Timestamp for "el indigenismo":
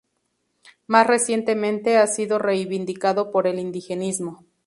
3.45-4.47